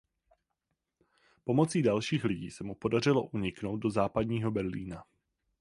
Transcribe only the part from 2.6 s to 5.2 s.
mu podařilo uniknout do Západního Berlína.